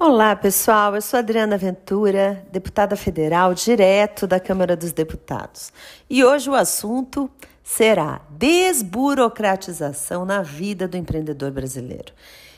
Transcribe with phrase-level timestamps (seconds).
[0.00, 0.94] Olá, pessoal.
[0.94, 5.72] Eu sou Adriana Ventura, deputada federal direto da Câmara dos Deputados.
[6.08, 7.28] E hoje o assunto
[7.64, 12.12] será desburocratização na vida do empreendedor brasileiro.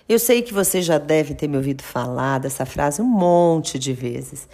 [0.06, 3.94] Eu sei que você já deve ter me ouvido falar dessa frase um monte de
[3.94, 4.46] vezes.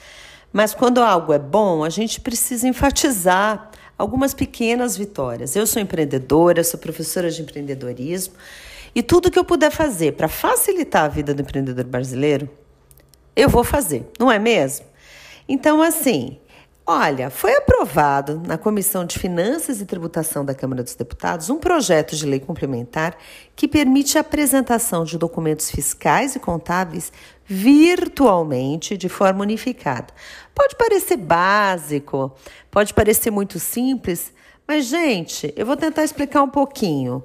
[0.53, 3.69] Mas quando algo é bom, a gente precisa enfatizar
[3.99, 5.57] algumas pequenas vitórias.
[5.57, 8.35] Eu sou empreendedora, sou professora de empreendedorismo
[8.95, 12.49] e tudo que eu puder fazer para facilitar a vida do empreendedor brasileiro,
[13.37, 14.87] eu vou fazer, não é mesmo?
[15.47, 16.39] Então, assim,
[16.87, 22.17] olha, foi aprovado na Comissão de Finanças e Tributação da Câmara dos Deputados um projeto
[22.17, 23.17] de lei complementar
[23.55, 27.13] que permite a apresentação de documentos fiscais e contábeis
[27.45, 30.13] virtualmente, de forma unificada.
[30.55, 32.33] Pode parecer básico,
[32.71, 34.33] pode parecer muito simples,
[34.67, 37.23] mas, gente, eu vou tentar explicar um pouquinho.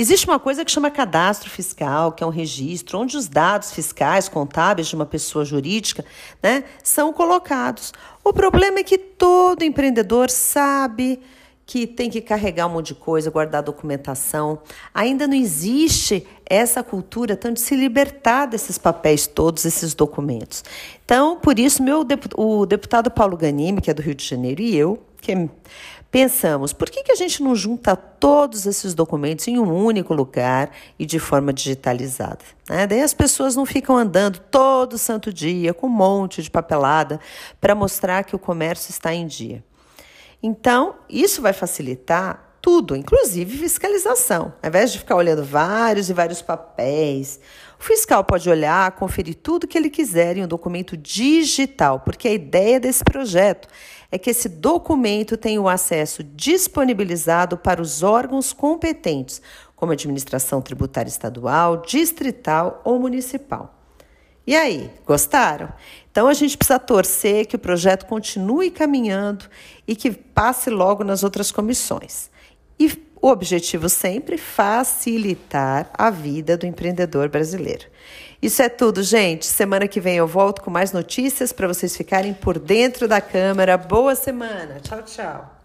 [0.00, 4.28] Existe uma coisa que chama cadastro fiscal, que é um registro onde os dados fiscais,
[4.28, 6.04] contábeis de uma pessoa jurídica,
[6.40, 7.92] né, são colocados.
[8.22, 11.20] O problema é que todo empreendedor sabe
[11.66, 14.60] que tem que carregar um monte de coisa, guardar documentação.
[14.94, 20.62] Ainda não existe essa cultura tanto de se libertar desses papéis todos, esses documentos.
[21.04, 24.76] Então, por isso, meu, o deputado Paulo Ganime, que é do Rio de Janeiro, e
[24.76, 25.48] eu, que
[26.10, 30.70] Pensamos, por que, que a gente não junta todos esses documentos em um único lugar
[30.98, 32.38] e de forma digitalizada?
[32.66, 32.86] Né?
[32.86, 37.20] Daí as pessoas não ficam andando todo santo dia com um monte de papelada
[37.60, 39.62] para mostrar que o comércio está em dia.
[40.42, 44.52] Então, isso vai facilitar tudo, inclusive fiscalização.
[44.62, 47.40] Ao invés de ficar olhando vários e vários papéis,
[47.78, 52.32] o fiscal pode olhar, conferir tudo que ele quiser em um documento digital, porque a
[52.32, 53.68] ideia desse projeto
[54.10, 59.40] é que esse documento tenha o acesso disponibilizado para os órgãos competentes,
[59.76, 63.74] como administração tributária estadual, distrital ou municipal.
[64.44, 65.72] E aí, gostaram?
[66.10, 69.44] Então a gente precisa torcer que o projeto continue caminhando
[69.86, 72.30] e que passe logo nas outras comissões.
[72.78, 77.86] E o objetivo sempre facilitar a vida do empreendedor brasileiro.
[78.40, 79.46] Isso é tudo, gente.
[79.46, 83.76] Semana que vem eu volto com mais notícias para vocês ficarem por dentro da câmera.
[83.76, 84.78] Boa semana.
[84.80, 85.57] Tchau, tchau.